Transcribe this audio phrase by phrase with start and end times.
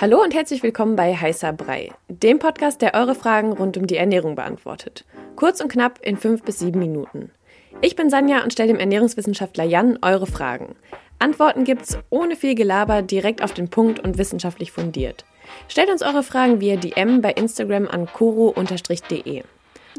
[0.00, 3.96] Hallo und herzlich willkommen bei Heißer Brei, dem Podcast, der eure Fragen rund um die
[3.96, 5.04] Ernährung beantwortet.
[5.34, 7.32] Kurz und knapp in fünf bis sieben Minuten.
[7.80, 10.76] Ich bin Sanja und stelle dem Ernährungswissenschaftler Jan eure Fragen.
[11.18, 15.24] Antworten gibt's ohne viel Gelaber, direkt auf den Punkt und wissenschaftlich fundiert.
[15.66, 19.42] Stellt uns eure Fragen via DM bei Instagram an koro-de.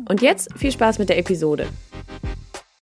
[0.08, 1.68] Und jetzt viel Spaß mit der Episode.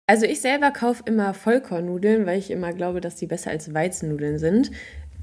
[0.06, 4.38] Also ich selber kaufe immer Vollkornnudeln, weil ich immer glaube, dass die besser als Weizennudeln
[4.38, 4.70] sind.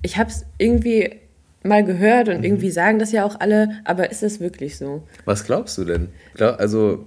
[0.03, 1.21] Ich habe es irgendwie
[1.67, 2.45] mal gehört und mhm.
[2.45, 5.03] irgendwie sagen das ja auch alle, aber ist es wirklich so?
[5.25, 6.09] Was glaubst du denn?
[6.39, 7.07] Also,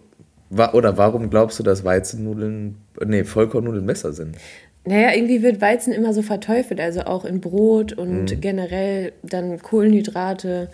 [0.52, 4.36] oder warum glaubst du, dass Weizennudeln, nee, Vollkornnudeln besser sind?
[4.86, 8.42] Naja, irgendwie wird Weizen immer so verteufelt, also auch in Brot und mhm.
[8.42, 10.70] generell dann Kohlenhydrate.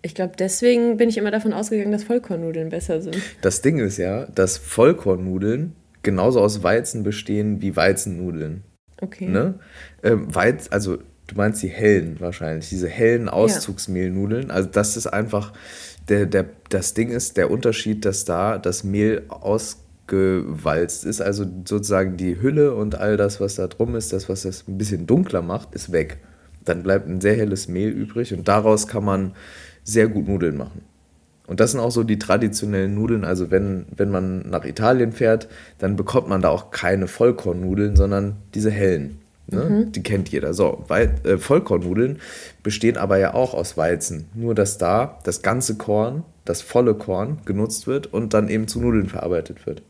[0.00, 3.18] Ich glaube, deswegen bin ich immer davon ausgegangen, dass Vollkornnudeln besser sind.
[3.42, 8.62] Das Ding ist ja, dass Vollkornnudeln genauso aus Weizen bestehen wie Weizennudeln.
[9.00, 9.26] Okay.
[9.26, 9.54] Ne?
[10.02, 14.50] Ähm, Weiz, also Du meinst die hellen wahrscheinlich, diese hellen Auszugsmehlnudeln.
[14.50, 15.52] Also das ist einfach,
[16.08, 22.16] der, der, das Ding ist, der Unterschied, dass da das Mehl ausgewalzt ist, also sozusagen
[22.16, 25.42] die Hülle und all das, was da drum ist, das, was das ein bisschen dunkler
[25.42, 26.16] macht, ist weg.
[26.64, 29.34] Dann bleibt ein sehr helles Mehl übrig und daraus kann man
[29.84, 30.80] sehr gut Nudeln machen.
[31.46, 33.24] Und das sind auch so die traditionellen Nudeln.
[33.24, 38.36] Also wenn, wenn man nach Italien fährt, dann bekommt man da auch keine Vollkornnudeln, sondern
[38.54, 39.18] diese hellen.
[39.50, 39.64] Ne?
[39.64, 39.92] Mhm.
[39.92, 40.54] Die kennt jeder.
[40.54, 42.18] So, weil äh, Vollkornnudeln
[42.62, 44.26] bestehen aber ja auch aus Weizen.
[44.34, 48.80] Nur dass da das ganze Korn, das volle Korn genutzt wird und dann eben zu
[48.80, 49.82] Nudeln verarbeitet wird.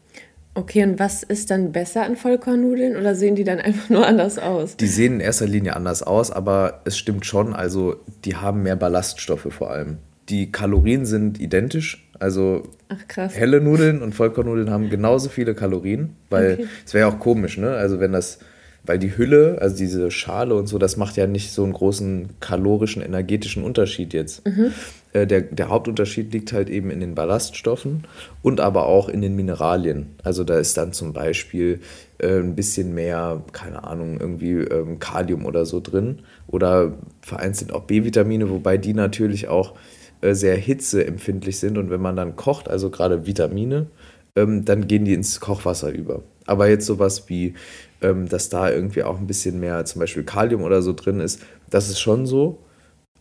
[0.54, 4.38] Okay, und was ist dann besser an Vollkornnudeln oder sehen die dann einfach nur anders
[4.38, 4.76] aus?
[4.76, 8.76] Die sehen in erster Linie anders aus, aber es stimmt schon, also die haben mehr
[8.76, 9.98] Ballaststoffe vor allem.
[10.28, 16.54] Die Kalorien sind identisch, also Ach, helle Nudeln und Vollkornnudeln haben genauso viele Kalorien, weil
[16.54, 16.66] okay.
[16.84, 17.70] es wäre ja auch komisch, ne?
[17.70, 18.40] Also wenn das
[18.88, 22.30] weil die Hülle, also diese Schale und so, das macht ja nicht so einen großen
[22.40, 24.46] kalorischen, energetischen Unterschied jetzt.
[24.46, 24.72] Mhm.
[25.12, 28.06] Äh, der, der Hauptunterschied liegt halt eben in den Ballaststoffen
[28.40, 30.06] und aber auch in den Mineralien.
[30.24, 31.80] Also da ist dann zum Beispiel
[32.16, 37.84] äh, ein bisschen mehr, keine Ahnung, irgendwie ähm, Kalium oder so drin oder vereinzelt auch
[37.84, 39.74] B-Vitamine, wobei die natürlich auch
[40.22, 43.88] äh, sehr hitzeempfindlich sind und wenn man dann kocht, also gerade Vitamine,
[44.34, 46.22] ähm, dann gehen die ins Kochwasser über.
[46.48, 47.54] Aber jetzt sowas wie
[48.02, 51.40] ähm, dass da irgendwie auch ein bisschen mehr zum Beispiel Kalium oder so drin ist.
[51.70, 52.58] Das ist schon so,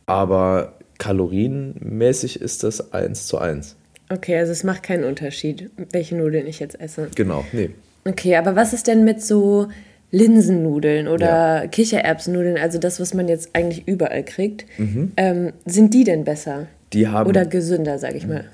[0.05, 3.75] aber kalorienmäßig ist das eins zu eins.
[4.09, 7.09] Okay, also es macht keinen Unterschied, welche Nudeln ich jetzt esse.
[7.15, 7.71] Genau, nee.
[8.05, 9.67] Okay, aber was ist denn mit so
[10.11, 11.67] Linsennudeln oder ja.
[11.67, 14.65] Kichererbsennudeln, also das, was man jetzt eigentlich überall kriegt?
[14.77, 15.11] Mhm.
[15.17, 16.67] Ähm, sind die denn besser?
[16.93, 17.27] Die haben.
[17.27, 18.45] Oder gesünder, sag ich mal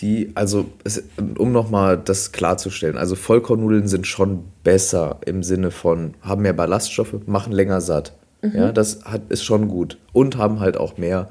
[0.00, 1.02] die, also es,
[1.38, 7.14] um nochmal das klarzustellen, also Vollkornnudeln sind schon besser im Sinne von, haben mehr Ballaststoffe,
[7.26, 8.12] machen länger satt.
[8.42, 8.56] Mhm.
[8.56, 9.98] Ja, das hat, ist schon gut.
[10.12, 11.28] Und haben halt auch mehr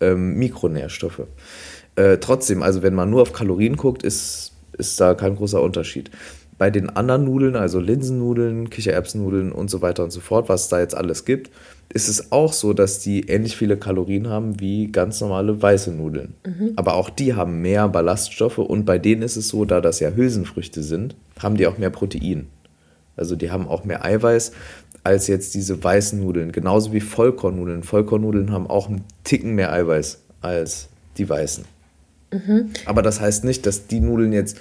[0.00, 1.22] ähm, Mikronährstoffe.
[1.96, 6.10] Äh, trotzdem, also wenn man nur auf Kalorien guckt, ist, ist da kein großer Unterschied.
[6.58, 10.68] Bei den anderen Nudeln, also Linsennudeln, Kichererbsennudeln und so weiter und so fort, was es
[10.68, 11.50] da jetzt alles gibt,
[11.90, 16.34] ist es auch so, dass die ähnlich viele Kalorien haben wie ganz normale weiße Nudeln.
[16.44, 16.72] Mhm.
[16.76, 20.10] Aber auch die haben mehr Ballaststoffe und bei denen ist es so, da das ja
[20.10, 22.48] Hülsenfrüchte sind, haben die auch mehr Protein.
[23.16, 24.52] Also die haben auch mehr Eiweiß
[25.04, 26.52] als jetzt diese weißen Nudeln.
[26.52, 27.82] Genauso wie Vollkornnudeln.
[27.82, 31.64] Vollkornnudeln haben auch einen Ticken mehr Eiweiß als die weißen.
[32.32, 32.70] Mhm.
[32.84, 34.58] Aber das heißt nicht, dass die Nudeln jetzt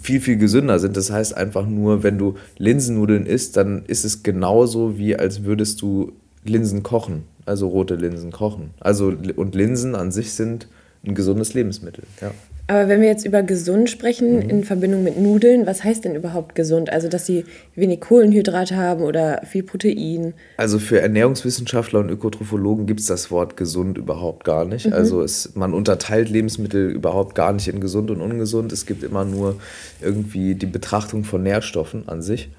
[0.00, 0.96] viel, viel gesünder sind.
[0.96, 5.82] Das heißt einfach nur, wenn du Linsennudeln isst, dann ist es genauso wie als würdest
[5.82, 6.12] du
[6.44, 8.70] Linsen kochen, also rote Linsen kochen.
[8.80, 10.68] Also und Linsen an sich sind
[11.04, 12.04] ein gesundes Lebensmittel.
[12.20, 12.32] Ja.
[12.70, 14.50] Aber wenn wir jetzt über gesund sprechen mhm.
[14.50, 16.92] in Verbindung mit Nudeln, was heißt denn überhaupt gesund?
[16.92, 20.34] Also, dass sie wenig Kohlenhydrate haben oder viel Protein?
[20.58, 24.84] Also für Ernährungswissenschaftler und Ökotrophologen gibt es das Wort gesund überhaupt gar nicht.
[24.84, 24.92] Mhm.
[24.92, 28.70] Also es, man unterteilt Lebensmittel überhaupt gar nicht in gesund und ungesund.
[28.70, 29.56] Es gibt immer nur
[30.02, 32.50] irgendwie die Betrachtung von Nährstoffen an sich.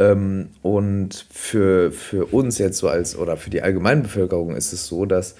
[0.00, 5.06] Ähm, und für, für uns jetzt so als, oder für die Allgemeinbevölkerung ist es so,
[5.06, 5.36] dass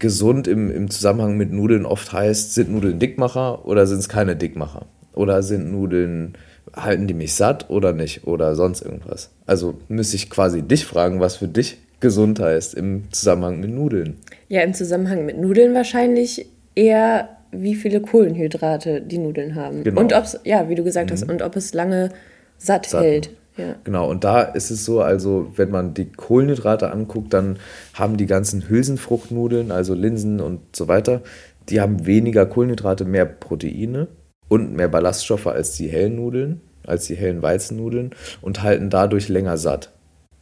[0.00, 4.34] gesund im, im Zusammenhang mit Nudeln oft heißt, sind Nudeln Dickmacher oder sind es keine
[4.34, 4.86] Dickmacher?
[5.14, 6.34] Oder sind Nudeln,
[6.74, 8.26] halten die mich satt oder nicht?
[8.26, 9.30] Oder sonst irgendwas?
[9.46, 14.16] Also müsste ich quasi dich fragen, was für dich gesund heißt im Zusammenhang mit Nudeln.
[14.48, 19.84] Ja, im Zusammenhang mit Nudeln wahrscheinlich eher, wie viele Kohlenhydrate die Nudeln haben.
[19.84, 20.00] Genau.
[20.00, 21.12] Und ob es, ja, wie du gesagt mhm.
[21.12, 22.10] hast, und ob es lange
[22.58, 23.30] satt, satt hält.
[23.60, 23.74] Ja.
[23.84, 27.58] Genau, und da ist es so, also wenn man die Kohlenhydrate anguckt, dann
[27.94, 31.20] haben die ganzen Hülsenfruchtnudeln, also Linsen und so weiter,
[31.68, 34.08] die haben weniger Kohlenhydrate, mehr Proteine
[34.48, 38.10] und mehr Ballaststoffe als die hellen Nudeln, als die hellen Weizennudeln
[38.40, 39.90] und halten dadurch länger satt.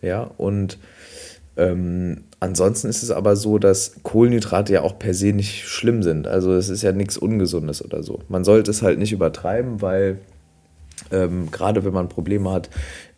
[0.00, 0.78] Ja, und
[1.56, 6.28] ähm, ansonsten ist es aber so, dass Kohlenhydrate ja auch per se nicht schlimm sind.
[6.28, 8.20] Also es ist ja nichts Ungesundes oder so.
[8.28, 10.18] Man sollte es halt nicht übertreiben, weil
[11.10, 12.70] ähm, gerade wenn man Probleme hat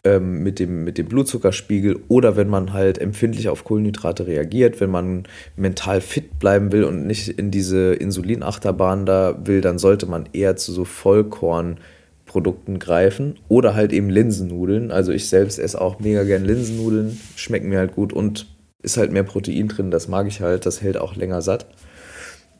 [0.05, 4.91] ähm, mit, dem, mit dem Blutzuckerspiegel oder wenn man halt empfindlich auf Kohlenhydrate reagiert, wenn
[4.91, 5.25] man
[5.57, 10.57] mental fit bleiben will und nicht in diese Insulinachterbahn da will, dann sollte man eher
[10.57, 14.91] zu so Vollkornprodukten greifen oder halt eben Linsennudeln.
[14.91, 18.47] Also ich selbst esse auch mega gern Linsennudeln, schmecken mir halt gut und
[18.83, 21.67] ist halt mehr Protein drin, das mag ich halt, das hält auch länger satt.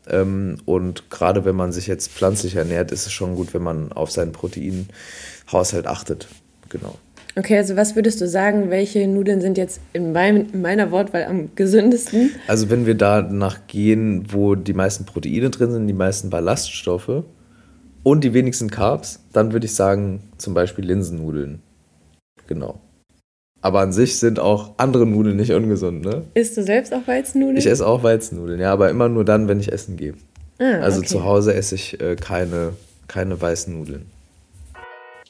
[0.09, 3.93] Ähm, und gerade wenn man sich jetzt pflanzlich ernährt, ist es schon gut, wenn man
[3.93, 6.29] auf seinen Proteinhaushalt achtet.
[6.69, 6.99] Genau.
[7.41, 11.25] Okay, also was würdest du sagen, welche Nudeln sind jetzt in, mein, in meiner Wortwahl
[11.25, 12.33] am gesündesten?
[12.47, 17.25] Also wenn wir danach gehen, wo die meisten Proteine drin sind, die meisten Ballaststoffe
[18.03, 21.63] und die wenigsten Carbs, dann würde ich sagen zum Beispiel Linsennudeln.
[22.47, 22.79] Genau.
[23.63, 26.25] Aber an sich sind auch andere Nudeln nicht ungesund, ne?
[26.35, 27.57] Isst du selbst auch Weizennudeln?
[27.57, 30.13] Ich esse auch Weizennudeln, ja, aber immer nur dann, wenn ich essen gehe.
[30.59, 31.09] Ah, also okay.
[31.09, 32.75] zu Hause esse ich äh, keine,
[33.09, 34.05] keine weißen Nudeln.